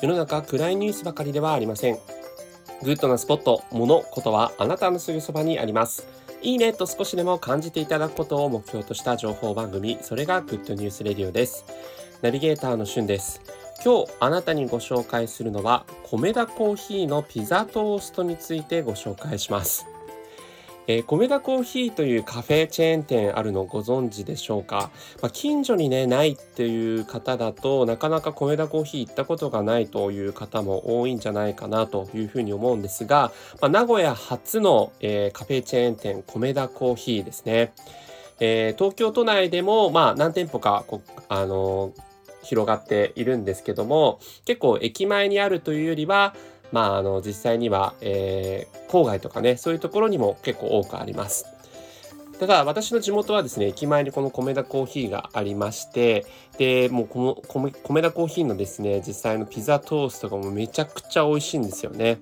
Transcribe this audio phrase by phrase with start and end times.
[0.00, 1.98] 世の中暗いニュースばかりではありません。
[2.82, 6.06] グッドなスポット、物、ことはあなたのすぐそばにあります。
[6.42, 11.64] いいねと少しでも感じていただくことを目標とした情報番組それがグッドニュースレディオです。
[12.20, 13.40] ナビゲーターのしゅんです。
[13.84, 19.86] 今日あなたにご紹介するのはコメダ珈琲のピザトーストについてご紹介します。
[20.86, 24.90] えー、コメダ珈琲というカフェチェーン店あるのご存知でしょうか、
[25.22, 37.72] まあ、近所にねないっていう方だとなかなか米田コーヒー行ったことがないという方も多いんじゃないかなというふうに思うんですが、まあ、名古屋初の、えー、カフェチェーン店米田コーヒーですね、
[38.40, 41.92] えー、東京都内でもまあ何店舗かこあの
[42.42, 46.34] 広がっているんですけども結構駅前にあるというよりは
[46.74, 51.46] まあ、あの実際には、えー、郊外とかねそういうところにも結構多くあります。
[52.40, 56.26] ただ私の地元はですね駅前にこの米田コーヒーがありまして
[56.58, 62.18] でもうこの米田コーヒーのですね実際のピザトーストがもうめちゃくちゃ美味しいんですよね。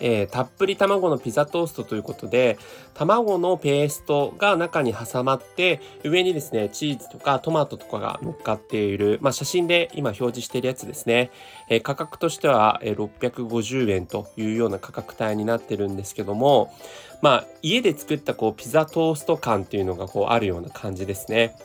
[0.00, 2.58] えー、たっぷり卵のピザトーストということで
[2.94, 11.30] 卵のペーストが中に挟まって上にですねチーズとかトマトとかが乗っかっている、まあ、写真で今表示しているやつですね、
[11.68, 16.74] えー、価格としては650円というような価格帯になってるんですけども
[17.22, 21.56] まあ家で作ったこうピザトースト感っていうのがこうあるような感じですね。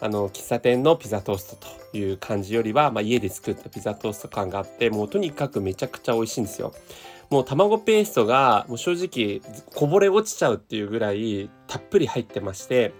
[0.00, 6.74] あの喫茶店のピザトーストという感じよりは、まあ、家で作ったピザトースト感があってもうとにかくめちゃくちゃ美味しいんですよ。
[7.30, 9.40] もう卵ペーストがもう正直
[9.74, 12.92] こぼれ落ちちゃうっていうぐらいたっぷり入ってまして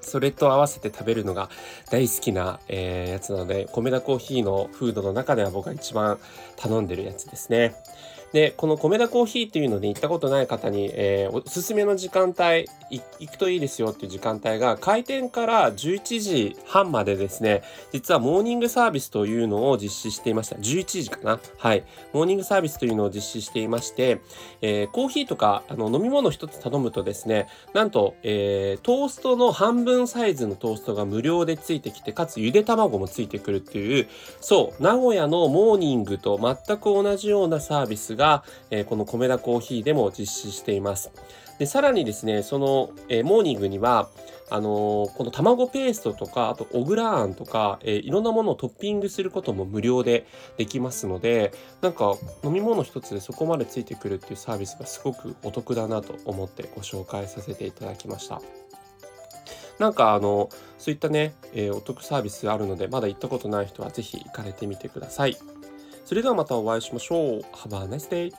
[0.00, 1.48] それと合わせて食べるのが
[1.90, 6.18] 大好きな、えー、やつなので米田コーヒーのフードの中では僕が一番
[6.56, 7.74] 頼んでるやつですね。
[8.32, 20.56] で、この米田コーヒーっていうので行ったことない方に、えー、おすすめの時間帯、行くといいですよっていう時間帯が、開店から11時半までですね、実はモーニングサービスというのを実施していました。
[20.56, 21.84] 11時かなはい。
[22.12, 24.20] モーニングサービスというのを実施していまして、
[24.62, 34.08] えー、コーヒーとかあの飲み物一つ頼むとですね、なんと、えー、トーストの半分サイズのトーストが無料でついてきて、かつゆで卵もついてくるっていう、
[34.40, 41.10] そう、名古屋のモーニングと全く同じようなサービスがが、え、この米田コーヒーでも実施しています。
[41.58, 44.08] でさらにですねその、え、モーニングには
[44.48, 58.42] あのー、この卵ペーストとかあと小倉あんとか、えー、いろんなものをトッピングすることも無料でできますのでなんか飲み物一つでそこまでついてくるっていうサービスがすごくお得だなと思ってご紹介させていただきました。
[59.78, 65.36] なんかあのそういったね、えー、お得サービスがあるのでまだ行ったことない人は是非行かれてみてください。
[66.04, 67.40] それではまたお会いしましょう。
[67.54, 68.32] Have a nice day!